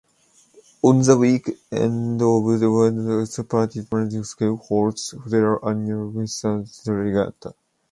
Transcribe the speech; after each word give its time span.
On 0.81 1.03
the 1.03 1.15
week 1.15 1.45
end 1.71 2.19
of 2.23 2.41
whitsuntide 2.43 3.47
Petite 3.47 3.91
Martinique 3.91 4.59
holds 4.67 5.13
their 5.27 5.63
annual 5.63 6.09
Whitsuntide 6.11 6.87
Regatta. 6.87 7.53